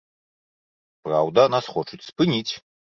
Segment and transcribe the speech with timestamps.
[1.09, 2.49] Праўда, нас хочуць спыніць.